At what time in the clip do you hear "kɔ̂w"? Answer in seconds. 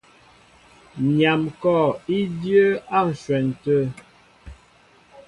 1.61-1.85